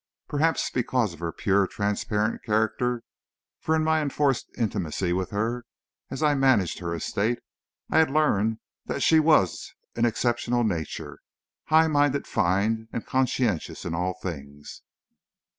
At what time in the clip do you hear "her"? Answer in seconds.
1.19-1.31, 5.29-5.63, 6.79-6.95